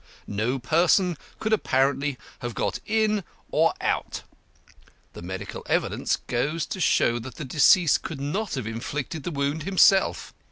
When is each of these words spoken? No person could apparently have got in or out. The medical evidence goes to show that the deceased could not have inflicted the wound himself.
No 0.25 0.57
person 0.57 1.15
could 1.37 1.53
apparently 1.53 2.17
have 2.39 2.55
got 2.55 2.79
in 2.87 3.23
or 3.51 3.75
out. 3.79 4.23
The 5.13 5.21
medical 5.21 5.63
evidence 5.69 6.15
goes 6.25 6.65
to 6.65 6.79
show 6.79 7.19
that 7.19 7.35
the 7.35 7.45
deceased 7.45 8.01
could 8.01 8.19
not 8.19 8.55
have 8.55 8.65
inflicted 8.65 9.21
the 9.21 9.29
wound 9.29 9.61
himself. 9.61 10.33